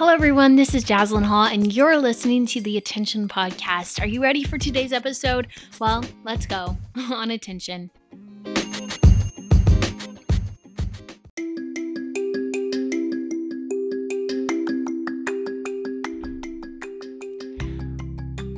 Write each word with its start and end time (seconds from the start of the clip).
Hello, 0.00 0.14
everyone. 0.14 0.56
This 0.56 0.74
is 0.74 0.82
Jazlyn 0.82 1.24
Hall, 1.24 1.44
and 1.44 1.74
you're 1.74 1.98
listening 1.98 2.46
to 2.46 2.60
the 2.62 2.78
Attention 2.78 3.28
Podcast. 3.28 4.00
Are 4.00 4.06
you 4.06 4.22
ready 4.22 4.44
for 4.44 4.56
today's 4.56 4.94
episode? 4.94 5.48
Well, 5.78 6.02
let's 6.24 6.46
go 6.46 6.78
on 6.96 7.30
attention. 7.30 7.90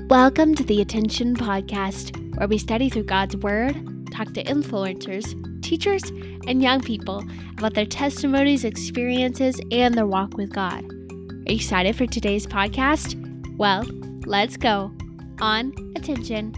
Welcome 0.09 0.55
to 0.55 0.63
the 0.63 0.81
Attention 0.81 1.35
Podcast, 1.35 2.37
where 2.37 2.47
we 2.47 2.57
study 2.57 2.89
through 2.89 3.07
God's 3.07 3.37
Word, 3.39 3.75
talk 4.13 4.33
to 4.35 4.45
influencers, 4.45 5.35
teachers, 5.61 6.05
and 6.47 6.63
young 6.63 6.81
people 6.81 7.25
about 7.59 7.75
their 7.75 7.85
testimonies, 7.85 8.65
experiences, 8.65 9.61
and 9.73 9.97
their 9.97 10.07
walk 10.07 10.37
with 10.37 10.53
God. 10.53 10.85
Are 11.45 11.51
you 11.51 11.57
excited 11.57 11.97
for 11.97 12.07
today's 12.07 12.47
podcast? 12.47 13.17
Well, 13.57 13.83
let's 14.27 14.57
go. 14.57 14.93
On 15.41 15.73
attention. 15.97 16.55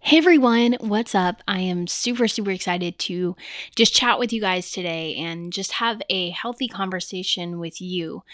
Hey 0.00 0.18
everyone, 0.18 0.76
what's 0.80 1.14
up? 1.14 1.42
I 1.48 1.60
am 1.60 1.86
super, 1.86 2.28
super 2.28 2.50
excited 2.50 2.98
to 2.98 3.34
just 3.74 3.94
chat 3.94 4.18
with 4.18 4.34
you 4.34 4.40
guys 4.42 4.70
today 4.70 5.14
and 5.16 5.50
just 5.50 5.72
have 5.72 6.02
a 6.10 6.28
healthy 6.28 6.68
conversation 6.68 7.58
with 7.58 7.80
you. 7.80 8.24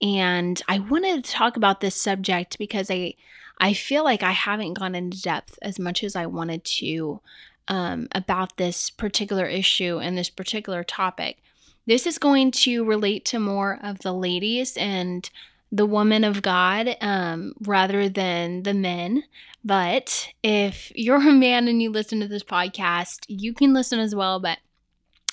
And 0.00 0.62
I 0.68 0.78
wanted 0.78 1.22
to 1.22 1.30
talk 1.30 1.58
about 1.58 1.82
this 1.82 1.94
subject 1.94 2.56
because 2.56 2.90
I 2.90 3.12
I 3.58 3.74
feel 3.74 4.04
like 4.04 4.22
I 4.22 4.32
haven't 4.32 4.74
gone 4.74 4.94
into 4.94 5.20
depth 5.20 5.58
as 5.60 5.78
much 5.78 6.02
as 6.02 6.16
I 6.16 6.24
wanted 6.24 6.64
to 6.64 7.20
um, 7.68 8.08
about 8.12 8.56
this 8.56 8.90
particular 8.90 9.46
issue 9.46 9.98
and 9.98 10.16
this 10.16 10.30
particular 10.30 10.84
topic. 10.84 11.38
This 11.86 12.06
is 12.06 12.18
going 12.18 12.50
to 12.52 12.84
relate 12.84 13.24
to 13.26 13.38
more 13.38 13.78
of 13.82 14.00
the 14.00 14.12
ladies 14.12 14.76
and 14.76 15.28
the 15.70 15.86
women 15.86 16.24
of 16.24 16.42
God 16.42 16.96
um, 17.00 17.54
rather 17.60 18.08
than 18.08 18.62
the 18.62 18.74
men. 18.74 19.24
But 19.64 20.32
if 20.42 20.92
you're 20.94 21.28
a 21.28 21.32
man 21.32 21.68
and 21.68 21.82
you 21.82 21.90
listen 21.90 22.20
to 22.20 22.28
this 22.28 22.44
podcast, 22.44 23.24
you 23.28 23.52
can 23.52 23.74
listen 23.74 23.98
as 23.98 24.14
well. 24.14 24.38
But 24.40 24.58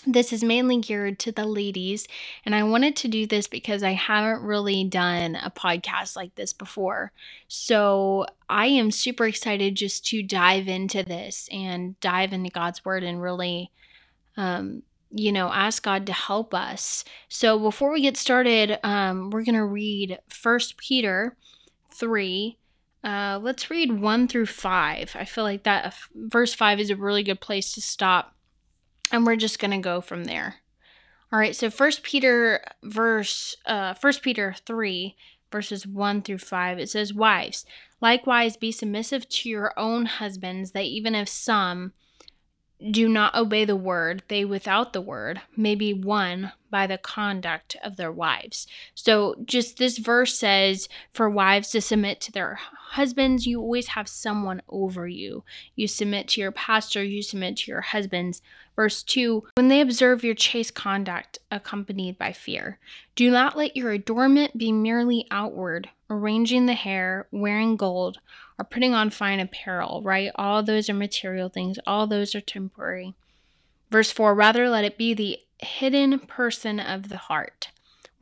this 0.05 0.33
is 0.33 0.43
mainly 0.43 0.79
geared 0.79 1.19
to 1.19 1.31
the 1.31 1.45
ladies, 1.45 2.07
and 2.45 2.53
I 2.53 2.63
wanted 2.63 2.95
to 2.97 3.07
do 3.07 3.25
this 3.25 3.47
because 3.47 3.83
I 3.83 3.93
haven't 3.93 4.45
really 4.45 4.83
done 4.83 5.35
a 5.35 5.49
podcast 5.49 6.15
like 6.15 6.35
this 6.35 6.51
before. 6.53 7.11
So 7.47 8.25
I 8.49 8.67
am 8.67 8.91
super 8.91 9.25
excited 9.25 9.75
just 9.75 10.05
to 10.07 10.21
dive 10.21 10.67
into 10.67 11.03
this 11.03 11.47
and 11.51 11.99
dive 11.99 12.33
into 12.33 12.49
God's 12.49 12.83
Word 12.83 13.03
and 13.03 13.21
really, 13.21 13.71
um, 14.35 14.83
you 15.11 15.31
know, 15.31 15.47
ask 15.47 15.83
God 15.83 16.05
to 16.07 16.13
help 16.13 16.53
us. 16.53 17.05
So 17.29 17.57
before 17.57 17.91
we 17.91 18.01
get 18.01 18.17
started, 18.17 18.79
um, 18.83 19.29
we're 19.29 19.45
going 19.45 19.55
to 19.55 19.65
read 19.65 20.19
First 20.27 20.77
Peter 20.77 21.35
3. 21.91 22.57
Uh, 23.03 23.39
let's 23.41 23.69
read 23.69 23.99
1 23.99 24.27
through 24.27 24.45
5. 24.47 25.15
I 25.17 25.25
feel 25.25 25.43
like 25.43 25.63
that 25.63 25.85
uh, 25.85 25.91
verse 26.15 26.53
5 26.53 26.79
is 26.79 26.89
a 26.89 26.95
really 26.95 27.23
good 27.23 27.41
place 27.41 27.73
to 27.73 27.81
stop 27.81 28.33
and 29.11 29.25
we're 29.25 29.35
just 29.35 29.59
going 29.59 29.71
to 29.71 29.77
go 29.77 30.01
from 30.01 30.25
there. 30.25 30.55
All 31.31 31.39
right, 31.39 31.55
so 31.55 31.69
First 31.69 32.03
Peter 32.03 32.63
verse 32.83 33.55
uh 33.65 33.93
First 33.95 34.21
Peter 34.21 34.55
3 34.65 35.15
verses 35.51 35.85
1 35.85 36.21
through 36.23 36.39
5 36.39 36.79
it 36.79 36.89
says 36.89 37.13
wives 37.13 37.63
likewise 38.01 38.57
be 38.57 38.71
submissive 38.71 39.29
to 39.29 39.49
your 39.49 39.71
own 39.77 40.05
husbands 40.05 40.71
that 40.71 40.85
even 40.85 41.13
if 41.13 41.29
some 41.29 41.93
do 42.91 43.07
not 43.07 43.35
obey 43.35 43.65
the 43.65 43.75
word, 43.75 44.23
they 44.27 44.43
without 44.43 44.93
the 44.93 45.01
word 45.01 45.41
may 45.55 45.75
be 45.75 45.93
won 45.93 46.51
by 46.69 46.87
the 46.87 46.97
conduct 46.97 47.77
of 47.83 47.95
their 47.95 48.11
wives. 48.11 48.67
So, 48.93 49.35
just 49.45 49.77
this 49.77 49.97
verse 49.97 50.37
says 50.37 50.89
for 51.13 51.29
wives 51.29 51.69
to 51.71 51.81
submit 51.81 52.19
to 52.21 52.31
their 52.31 52.59
husbands, 52.93 53.45
you 53.45 53.59
always 53.59 53.87
have 53.89 54.07
someone 54.07 54.61
over 54.69 55.07
you. 55.07 55.43
You 55.75 55.87
submit 55.87 56.27
to 56.29 56.41
your 56.41 56.51
pastor, 56.51 57.03
you 57.03 57.21
submit 57.21 57.57
to 57.57 57.71
your 57.71 57.81
husbands. 57.81 58.41
Verse 58.75 59.03
2 59.03 59.43
When 59.55 59.67
they 59.67 59.81
observe 59.81 60.23
your 60.23 60.35
chaste 60.35 60.73
conduct 60.73 61.39
accompanied 61.51 62.17
by 62.17 62.33
fear, 62.33 62.79
do 63.15 63.29
not 63.29 63.57
let 63.57 63.75
your 63.75 63.91
adornment 63.91 64.57
be 64.57 64.71
merely 64.71 65.27
outward, 65.29 65.89
arranging 66.09 66.65
the 66.65 66.73
hair, 66.73 67.27
wearing 67.31 67.75
gold, 67.75 68.19
or 68.57 68.65
putting 68.65 68.93
on 68.93 69.09
fine 69.09 69.39
apparel, 69.39 70.01
right? 70.03 70.31
All 70.35 70.63
those 70.63 70.89
are 70.89 70.93
material 70.93 71.49
things, 71.49 71.77
all 71.85 72.07
those 72.07 72.35
are 72.35 72.41
temporary. 72.41 73.13
Verse 73.91 74.11
4 74.11 74.33
Rather 74.33 74.69
let 74.69 74.85
it 74.85 74.97
be 74.97 75.13
the 75.13 75.39
hidden 75.59 76.19
person 76.19 76.79
of 76.79 77.09
the 77.09 77.17
heart, 77.17 77.69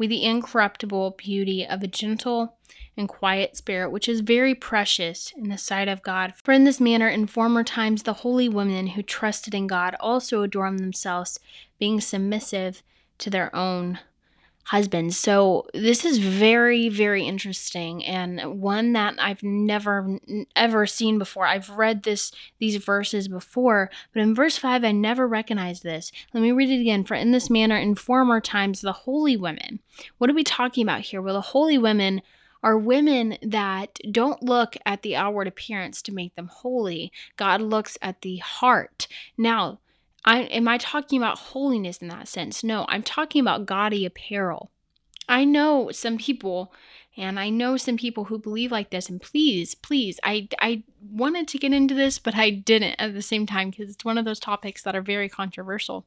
with 0.01 0.09
the 0.09 0.23
incorruptible 0.23 1.11
beauty 1.11 1.63
of 1.63 1.83
a 1.83 1.87
gentle 1.87 2.57
and 2.97 3.07
quiet 3.07 3.55
spirit, 3.55 3.91
which 3.91 4.09
is 4.09 4.21
very 4.21 4.55
precious 4.55 5.31
in 5.37 5.49
the 5.49 5.59
sight 5.59 5.87
of 5.87 6.01
God. 6.01 6.33
For 6.43 6.53
in 6.53 6.63
this 6.63 6.81
manner, 6.81 7.07
in 7.07 7.27
former 7.27 7.63
times, 7.63 8.01
the 8.01 8.13
holy 8.13 8.49
women 8.49 8.87
who 8.87 9.03
trusted 9.03 9.53
in 9.53 9.67
God 9.67 9.95
also 9.99 10.41
adorned 10.41 10.79
themselves, 10.79 11.39
being 11.77 12.01
submissive 12.01 12.81
to 13.19 13.29
their 13.29 13.55
own 13.55 13.99
husbands. 14.65 15.17
So 15.17 15.67
this 15.73 16.05
is 16.05 16.17
very, 16.17 16.89
very 16.89 17.25
interesting 17.25 18.05
and 18.05 18.61
one 18.61 18.93
that 18.93 19.15
I've 19.19 19.43
never 19.43 20.19
ever 20.55 20.85
seen 20.85 21.17
before. 21.17 21.45
I've 21.45 21.69
read 21.69 22.03
this 22.03 22.31
these 22.59 22.77
verses 22.77 23.27
before, 23.27 23.89
but 24.13 24.21
in 24.21 24.35
verse 24.35 24.57
five, 24.57 24.83
I 24.83 24.91
never 24.91 25.27
recognized 25.27 25.83
this. 25.83 26.11
Let 26.33 26.41
me 26.41 26.51
read 26.51 26.69
it 26.69 26.81
again. 26.81 27.03
For 27.03 27.15
in 27.15 27.31
this 27.31 27.49
manner, 27.49 27.77
in 27.77 27.95
former 27.95 28.39
times, 28.39 28.81
the 28.81 28.93
holy 28.93 29.37
women. 29.37 29.79
What 30.17 30.29
are 30.29 30.35
we 30.35 30.43
talking 30.43 30.83
about 30.83 31.01
here? 31.01 31.21
Well, 31.21 31.35
the 31.35 31.41
holy 31.41 31.77
women 31.77 32.21
are 32.63 32.77
women 32.77 33.37
that 33.41 33.97
don't 34.11 34.43
look 34.43 34.77
at 34.85 35.01
the 35.01 35.15
outward 35.15 35.47
appearance 35.47 36.01
to 36.03 36.13
make 36.13 36.35
them 36.35 36.47
holy. 36.47 37.11
God 37.35 37.59
looks 37.59 37.97
at 38.01 38.21
the 38.21 38.37
heart. 38.37 39.07
Now, 39.37 39.79
I 40.23 40.41
am 40.41 40.67
I 40.67 40.77
talking 40.77 41.19
about 41.19 41.39
holiness 41.39 41.97
in 41.97 42.07
that 42.09 42.27
sense? 42.27 42.63
No, 42.63 42.85
I'm 42.87 43.03
talking 43.03 43.41
about 43.41 43.65
gaudy 43.65 44.05
apparel. 44.05 44.71
I 45.27 45.45
know 45.45 45.91
some 45.91 46.17
people 46.17 46.73
and 47.17 47.39
I 47.39 47.49
know 47.49 47.77
some 47.77 47.97
people 47.97 48.25
who 48.25 48.37
believe 48.37 48.71
like 48.71 48.89
this 48.89 49.09
and 49.09 49.21
please, 49.21 49.75
please, 49.75 50.19
I 50.23 50.47
I 50.59 50.83
wanted 51.01 51.47
to 51.49 51.57
get 51.57 51.73
into 51.73 51.95
this 51.95 52.19
but 52.19 52.35
I 52.35 52.49
didn't 52.49 52.95
at 52.99 53.13
the 53.13 53.21
same 53.21 53.45
time 53.45 53.71
because 53.71 53.89
it's 53.89 54.05
one 54.05 54.17
of 54.17 54.25
those 54.25 54.39
topics 54.39 54.83
that 54.83 54.95
are 54.95 55.01
very 55.01 55.29
controversial. 55.29 56.05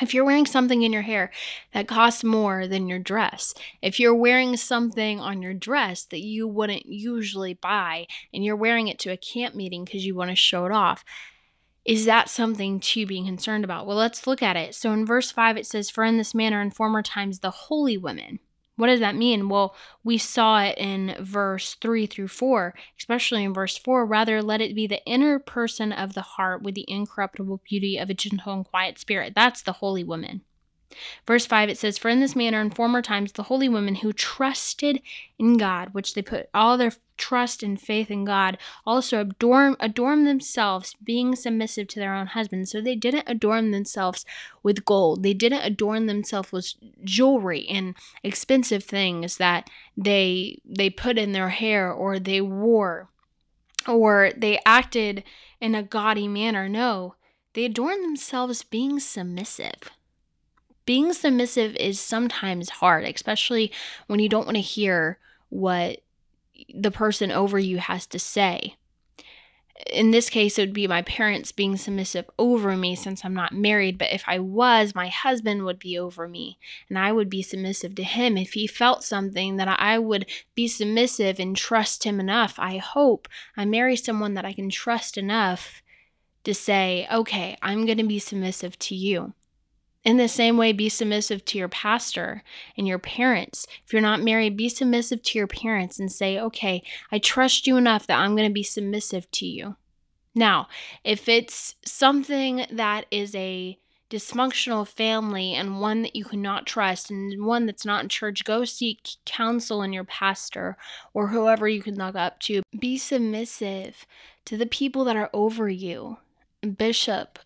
If 0.00 0.14
you're 0.14 0.24
wearing 0.24 0.46
something 0.46 0.82
in 0.82 0.92
your 0.92 1.02
hair 1.02 1.32
that 1.74 1.88
costs 1.88 2.22
more 2.22 2.68
than 2.68 2.88
your 2.88 3.00
dress, 3.00 3.54
if 3.82 3.98
you're 3.98 4.14
wearing 4.14 4.56
something 4.56 5.18
on 5.18 5.42
your 5.42 5.52
dress 5.52 6.04
that 6.04 6.20
you 6.20 6.46
wouldn't 6.46 6.86
usually 6.86 7.54
buy 7.54 8.06
and 8.32 8.44
you're 8.44 8.56
wearing 8.56 8.86
it 8.86 9.00
to 9.00 9.10
a 9.10 9.16
camp 9.16 9.54
meeting 9.54 9.84
because 9.84 10.06
you 10.06 10.14
want 10.14 10.30
to 10.30 10.36
show 10.36 10.64
it 10.64 10.72
off, 10.72 11.04
is 11.84 12.04
that 12.04 12.28
something 12.28 12.80
to 12.80 13.06
be 13.06 13.24
concerned 13.24 13.64
about? 13.64 13.86
Well, 13.86 13.96
let's 13.96 14.26
look 14.26 14.42
at 14.42 14.56
it. 14.56 14.74
So 14.74 14.92
in 14.92 15.06
verse 15.06 15.30
5, 15.30 15.56
it 15.56 15.66
says, 15.66 15.90
For 15.90 16.04
in 16.04 16.18
this 16.18 16.34
manner 16.34 16.60
in 16.60 16.70
former 16.70 17.02
times 17.02 17.38
the 17.38 17.50
holy 17.50 17.96
women 17.96 18.40
what 18.80 18.86
does 18.86 19.00
that 19.00 19.14
mean? 19.14 19.50
Well, 19.50 19.74
we 20.02 20.16
saw 20.16 20.62
it 20.62 20.78
in 20.78 21.14
verse 21.20 21.74
3 21.74 22.06
through 22.06 22.28
4, 22.28 22.74
especially 22.98 23.44
in 23.44 23.52
verse 23.52 23.76
4. 23.76 24.06
Rather, 24.06 24.42
let 24.42 24.62
it 24.62 24.74
be 24.74 24.86
the 24.86 25.04
inner 25.04 25.38
person 25.38 25.92
of 25.92 26.14
the 26.14 26.22
heart 26.22 26.62
with 26.62 26.74
the 26.74 26.86
incorruptible 26.88 27.60
beauty 27.68 27.98
of 27.98 28.08
a 28.08 28.14
gentle 28.14 28.54
and 28.54 28.64
quiet 28.64 28.98
spirit. 28.98 29.34
That's 29.36 29.60
the 29.60 29.72
holy 29.72 30.02
woman. 30.02 30.40
Verse 31.26 31.46
5 31.46 31.68
it 31.68 31.78
says, 31.78 31.98
For 31.98 32.08
in 32.08 32.20
this 32.20 32.34
manner 32.34 32.60
in 32.60 32.70
former 32.70 33.00
times 33.00 33.32
the 33.32 33.44
holy 33.44 33.68
women 33.68 33.96
who 33.96 34.12
trusted 34.12 35.00
in 35.38 35.56
God, 35.56 35.94
which 35.94 36.14
they 36.14 36.22
put 36.22 36.48
all 36.52 36.76
their 36.76 36.92
trust 37.16 37.62
and 37.62 37.80
faith 37.80 38.10
in 38.10 38.24
God, 38.24 38.58
also 38.84 39.20
adorn, 39.20 39.76
adorn 39.78 40.24
themselves, 40.24 40.96
being 41.02 41.36
submissive 41.36 41.86
to 41.88 42.00
their 42.00 42.14
own 42.14 42.28
husbands. 42.28 42.72
So 42.72 42.80
they 42.80 42.96
didn't 42.96 43.28
adorn 43.28 43.70
themselves 43.70 44.24
with 44.62 44.84
gold. 44.84 45.22
They 45.22 45.34
didn't 45.34 45.62
adorn 45.62 46.06
themselves 46.06 46.50
with 46.50 46.74
jewelry 47.04 47.66
and 47.68 47.94
expensive 48.24 48.82
things 48.82 49.36
that 49.36 49.70
they 49.96 50.60
they 50.64 50.90
put 50.90 51.18
in 51.18 51.32
their 51.32 51.50
hair 51.50 51.92
or 51.92 52.18
they 52.18 52.40
wore 52.40 53.10
or 53.86 54.32
they 54.36 54.58
acted 54.66 55.22
in 55.60 55.74
a 55.74 55.82
gaudy 55.82 56.26
manner. 56.26 56.68
No, 56.68 57.14
they 57.54 57.64
adorned 57.64 58.02
themselves 58.02 58.62
being 58.62 58.98
submissive 58.98 59.90
being 60.90 61.12
submissive 61.12 61.76
is 61.76 62.00
sometimes 62.00 62.68
hard, 62.68 63.04
especially 63.04 63.70
when 64.08 64.18
you 64.18 64.28
don't 64.28 64.44
want 64.44 64.56
to 64.56 64.60
hear 64.60 65.20
what 65.48 66.00
the 66.74 66.90
person 66.90 67.30
over 67.30 67.60
you 67.60 67.78
has 67.78 68.08
to 68.08 68.18
say. 68.18 68.74
In 69.88 70.10
this 70.10 70.28
case, 70.28 70.58
it 70.58 70.62
would 70.62 70.72
be 70.72 70.88
my 70.88 71.02
parents 71.02 71.52
being 71.52 71.76
submissive 71.76 72.28
over 72.40 72.76
me 72.76 72.96
since 72.96 73.24
I'm 73.24 73.34
not 73.34 73.52
married. 73.52 73.98
But 73.98 74.10
if 74.10 74.24
I 74.26 74.40
was, 74.40 74.92
my 74.92 75.06
husband 75.06 75.64
would 75.64 75.78
be 75.78 75.96
over 75.96 76.26
me 76.26 76.58
and 76.88 76.98
I 76.98 77.12
would 77.12 77.30
be 77.30 77.40
submissive 77.40 77.94
to 77.94 78.02
him. 78.02 78.36
If 78.36 78.54
he 78.54 78.66
felt 78.66 79.04
something, 79.04 79.58
that 79.58 79.68
I 79.68 79.96
would 79.96 80.26
be 80.56 80.66
submissive 80.66 81.38
and 81.38 81.56
trust 81.56 82.02
him 82.02 82.18
enough. 82.18 82.56
I 82.58 82.78
hope 82.78 83.28
I 83.56 83.64
marry 83.64 83.94
someone 83.94 84.34
that 84.34 84.44
I 84.44 84.54
can 84.54 84.70
trust 84.70 85.16
enough 85.16 85.84
to 86.42 86.52
say, 86.52 87.06
okay, 87.12 87.56
I'm 87.62 87.86
going 87.86 87.98
to 87.98 88.02
be 88.08 88.18
submissive 88.18 88.76
to 88.80 88.96
you. 88.96 89.34
In 90.02 90.16
the 90.16 90.28
same 90.28 90.56
way, 90.56 90.72
be 90.72 90.88
submissive 90.88 91.44
to 91.46 91.58
your 91.58 91.68
pastor 91.68 92.42
and 92.76 92.88
your 92.88 92.98
parents. 92.98 93.66
If 93.84 93.92
you're 93.92 94.00
not 94.00 94.22
married, 94.22 94.56
be 94.56 94.70
submissive 94.70 95.22
to 95.24 95.38
your 95.38 95.46
parents 95.46 95.98
and 95.98 96.10
say, 96.10 96.38
okay, 96.38 96.82
I 97.12 97.18
trust 97.18 97.66
you 97.66 97.76
enough 97.76 98.06
that 98.06 98.18
I'm 98.18 98.34
going 98.34 98.48
to 98.48 98.54
be 98.54 98.62
submissive 98.62 99.30
to 99.32 99.46
you. 99.46 99.76
Now, 100.34 100.68
if 101.04 101.28
it's 101.28 101.74
something 101.84 102.64
that 102.70 103.04
is 103.10 103.34
a 103.34 103.78
dysfunctional 104.08 104.86
family 104.86 105.54
and 105.54 105.80
one 105.80 106.02
that 106.02 106.16
you 106.16 106.24
cannot 106.24 106.66
trust 106.66 107.10
and 107.10 107.44
one 107.44 107.66
that's 107.66 107.84
not 107.84 108.02
in 108.02 108.08
church, 108.08 108.44
go 108.44 108.64
seek 108.64 109.08
counsel 109.24 109.82
in 109.82 109.92
your 109.92 110.04
pastor 110.04 110.76
or 111.14 111.28
whoever 111.28 111.68
you 111.68 111.82
can 111.82 111.96
look 111.96 112.16
up 112.16 112.40
to. 112.40 112.62
Be 112.78 112.96
submissive 112.98 114.06
to 114.46 114.56
the 114.56 114.66
people 114.66 115.04
that 115.04 115.16
are 115.16 115.30
over 115.32 115.68
you. 115.68 116.18
Bishop, 116.76 117.38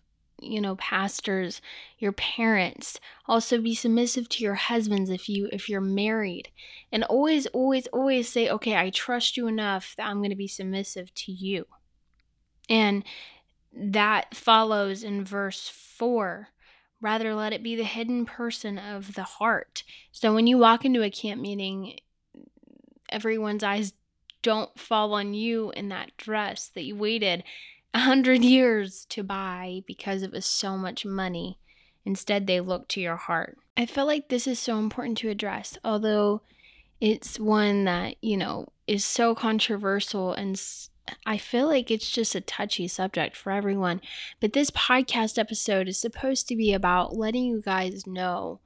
you 0.45 0.61
know 0.61 0.75
pastors 0.75 1.61
your 1.97 2.11
parents 2.11 2.99
also 3.27 3.59
be 3.59 3.75
submissive 3.75 4.29
to 4.29 4.43
your 4.43 4.55
husbands 4.55 5.09
if 5.09 5.27
you 5.29 5.49
if 5.51 5.69
you're 5.69 5.81
married. 5.81 6.49
And 6.91 7.03
always 7.05 7.47
always 7.47 7.87
always 7.87 8.29
say 8.29 8.49
okay 8.49 8.75
i 8.75 8.89
trust 8.89 9.37
you 9.37 9.47
enough 9.47 9.95
that 9.97 10.07
i'm 10.07 10.17
going 10.17 10.29
to 10.29 10.35
be 10.35 10.47
submissive 10.47 11.13
to 11.15 11.31
you. 11.31 11.65
And 12.69 13.03
that 13.73 14.35
follows 14.35 15.03
in 15.03 15.23
verse 15.23 15.67
4 15.69 16.49
rather 17.01 17.35
let 17.35 17.53
it 17.53 17.61
be 17.61 17.75
the 17.75 17.83
hidden 17.83 18.25
person 18.25 18.79
of 18.79 19.13
the 19.13 19.23
heart. 19.23 19.83
So 20.11 20.33
when 20.33 20.47
you 20.47 20.57
walk 20.57 20.85
into 20.85 21.03
a 21.03 21.11
camp 21.11 21.41
meeting 21.41 21.99
everyone's 23.09 23.63
eyes 23.63 23.93
don't 24.41 24.77
fall 24.79 25.13
on 25.13 25.33
you 25.33 25.71
in 25.71 25.89
that 25.89 26.15
dress 26.17 26.69
that 26.75 26.83
you 26.83 26.95
waited 26.95 27.43
a 27.95 27.99
hundred 27.99 28.43
years 28.43 29.05
to 29.05 29.23
buy 29.23 29.81
because 29.87 30.21
it 30.21 30.31
was 30.31 30.45
so 30.45 30.77
much 30.77 31.05
money. 31.05 31.57
Instead, 32.03 32.45
they 32.45 32.59
look 32.59 32.89
to 32.89 32.99
your 32.99 33.15
heart. 33.15 33.57
I 33.77 33.85
feel 33.85 34.05
like 34.05 34.27
this 34.27 34.47
is 34.47 34.59
so 34.59 34.77
important 34.77 35.17
to 35.19 35.29
address, 35.29 35.77
although 35.81 36.41
it's 36.99 37.39
one 37.39 37.85
that, 37.85 38.17
you 38.21 38.35
know, 38.35 38.67
is 38.85 39.05
so 39.05 39.33
controversial 39.33 40.33
and 40.33 40.61
I 41.25 41.37
feel 41.37 41.67
like 41.67 41.89
it's 41.89 42.11
just 42.11 42.35
a 42.35 42.41
touchy 42.41 42.89
subject 42.89 43.37
for 43.37 43.51
everyone. 43.53 44.01
But 44.41 44.51
this 44.51 44.71
podcast 44.71 45.39
episode 45.39 45.87
is 45.87 45.97
supposed 45.97 46.49
to 46.49 46.55
be 46.57 46.73
about 46.73 47.15
letting 47.15 47.45
you 47.45 47.61
guys 47.61 48.05
know 48.05 48.59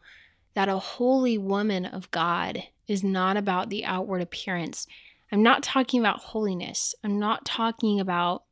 that 0.56 0.70
a 0.70 0.80
holy 0.80 1.38
woman 1.38 1.86
of 1.86 2.10
God 2.10 2.64
is 2.88 3.04
not 3.04 3.38
about 3.38 3.70
the 3.70 3.86
outward 3.86 4.24
appearance. 4.24 4.88
I'm 5.32 5.44
not 5.44 5.62
talking 5.62 6.00
about 6.00 6.20
holiness. 6.20 6.96
I'm 7.04 7.20
not 7.20 7.46
talking 7.46 8.00
about 8.00 8.44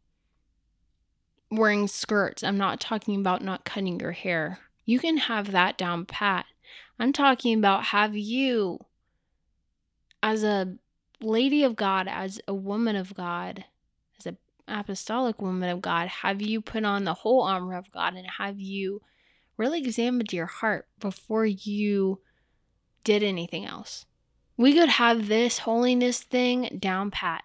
wearing 1.50 1.88
skirts. 1.88 2.44
I'm 2.44 2.58
not 2.58 2.80
talking 2.80 3.20
about 3.20 3.44
not 3.44 3.66
cutting 3.66 4.00
your 4.00 4.12
hair. 4.12 4.60
You 4.86 5.00
can 5.00 5.18
have 5.18 5.52
that 5.52 5.78
down 5.78 6.06
pat. 6.06 6.46
I'm 7.00 7.14
talking 7.14 7.58
about 7.58 7.86
have 7.86 8.16
you, 8.16 8.80
as 10.24 10.44
a 10.44 10.76
lady 11.22 11.64
of 11.64 11.76
God, 11.76 12.08
as 12.08 12.40
a 12.48 12.54
woman 12.54 12.96
of 12.96 13.14
God, 13.14 13.66
as 14.20 14.26
an 14.26 14.38
apostolic 14.68 15.42
woman 15.42 15.70
of 15.70 15.82
God, 15.82 16.08
have 16.08 16.42
you 16.42 16.62
put 16.62 16.84
on 16.84 17.04
the 17.04 17.14
whole 17.14 17.44
armor 17.44 17.76
of 17.76 17.92
God 17.92 18.16
and 18.16 18.28
have 18.38 18.60
you 18.60 19.02
really 19.58 19.80
examined 19.80 20.34
your 20.34 20.46
heart 20.46 20.88
before 21.00 21.46
you 21.46 22.20
did 23.04 23.24
anything 23.24 23.66
else? 23.66 24.06
We 24.58 24.74
could 24.74 24.90
have 24.90 25.28
this 25.28 25.60
holiness 25.60 26.22
thing 26.22 26.78
down 26.80 27.12
pat. 27.12 27.44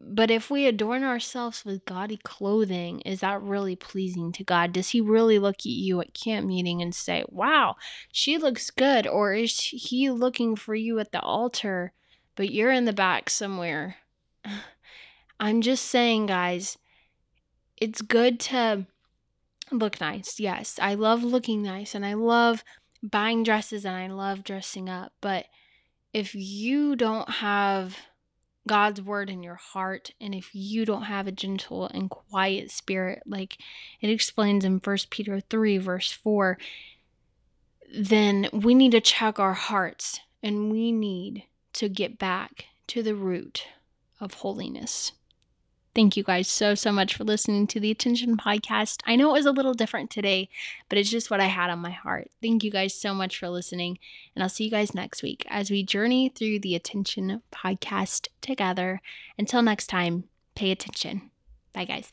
But 0.00 0.30
if 0.30 0.48
we 0.48 0.66
adorn 0.66 1.02
ourselves 1.02 1.64
with 1.64 1.84
gaudy 1.84 2.18
clothing, 2.18 3.00
is 3.00 3.20
that 3.20 3.42
really 3.42 3.74
pleasing 3.74 4.30
to 4.32 4.44
God? 4.44 4.72
Does 4.72 4.90
He 4.90 5.00
really 5.00 5.38
look 5.38 5.56
at 5.56 5.66
you 5.66 6.00
at 6.00 6.14
camp 6.14 6.46
meeting 6.46 6.80
and 6.80 6.94
say, 6.94 7.24
wow, 7.28 7.76
she 8.12 8.38
looks 8.38 8.70
good? 8.70 9.06
Or 9.06 9.34
is 9.34 9.58
He 9.60 10.10
looking 10.10 10.54
for 10.54 10.74
you 10.74 11.00
at 11.00 11.10
the 11.10 11.20
altar, 11.20 11.92
but 12.36 12.52
you're 12.52 12.70
in 12.70 12.84
the 12.84 12.92
back 12.92 13.28
somewhere? 13.28 13.96
I'm 15.40 15.60
just 15.62 15.84
saying, 15.86 16.26
guys, 16.26 16.78
it's 17.76 18.02
good 18.02 18.40
to 18.40 18.86
look 19.70 20.00
nice. 20.00 20.38
Yes, 20.38 20.78
I 20.80 20.94
love 20.94 21.22
looking 21.22 21.62
nice 21.62 21.94
and 21.94 22.04
I 22.04 22.14
love 22.14 22.64
buying 23.02 23.42
dresses 23.42 23.84
and 23.84 23.96
I 23.96 24.08
love 24.08 24.44
dressing 24.44 24.88
up. 24.88 25.12
But 25.20 25.46
if 26.12 26.34
you 26.34 26.96
don't 26.96 27.28
have 27.28 27.96
God's 28.66 29.00
word 29.00 29.30
in 29.30 29.42
your 29.42 29.54
heart 29.54 30.10
and 30.20 30.34
if 30.34 30.50
you 30.54 30.84
don't 30.84 31.04
have 31.04 31.26
a 31.26 31.32
gentle 31.32 31.86
and 31.86 32.10
quiet 32.10 32.70
spirit 32.70 33.22
like 33.24 33.56
it 34.00 34.10
explains 34.10 34.64
in 34.64 34.78
1 34.78 34.96
Peter 35.10 35.40
3 35.40 35.78
verse 35.78 36.12
4 36.12 36.58
then 37.94 38.48
we 38.52 38.74
need 38.74 38.92
to 38.92 39.00
check 39.00 39.38
our 39.38 39.54
hearts 39.54 40.20
and 40.42 40.70
we 40.70 40.92
need 40.92 41.44
to 41.72 41.88
get 41.88 42.18
back 42.18 42.66
to 42.86 43.02
the 43.02 43.14
root 43.14 43.66
of 44.20 44.34
holiness. 44.34 45.12
Thank 45.98 46.16
you 46.16 46.22
guys 46.22 46.46
so, 46.46 46.76
so 46.76 46.92
much 46.92 47.16
for 47.16 47.24
listening 47.24 47.66
to 47.66 47.80
the 47.80 47.90
Attention 47.90 48.36
Podcast. 48.36 49.02
I 49.04 49.16
know 49.16 49.30
it 49.30 49.32
was 49.32 49.46
a 49.46 49.50
little 49.50 49.74
different 49.74 50.10
today, 50.12 50.48
but 50.88 50.96
it's 50.96 51.10
just 51.10 51.28
what 51.28 51.40
I 51.40 51.46
had 51.46 51.70
on 51.70 51.80
my 51.80 51.90
heart. 51.90 52.30
Thank 52.40 52.62
you 52.62 52.70
guys 52.70 52.94
so 52.94 53.12
much 53.12 53.36
for 53.36 53.48
listening, 53.48 53.98
and 54.36 54.44
I'll 54.44 54.48
see 54.48 54.62
you 54.62 54.70
guys 54.70 54.94
next 54.94 55.24
week 55.24 55.44
as 55.48 55.72
we 55.72 55.82
journey 55.82 56.28
through 56.28 56.60
the 56.60 56.76
Attention 56.76 57.42
Podcast 57.52 58.28
together. 58.40 59.00
Until 59.36 59.60
next 59.60 59.88
time, 59.88 60.28
pay 60.54 60.70
attention. 60.70 61.32
Bye, 61.72 61.86
guys. 61.86 62.12